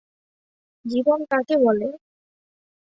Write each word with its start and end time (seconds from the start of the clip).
জীবন 0.85 1.19
কাকে 1.31 1.55
বলে? 1.65 1.87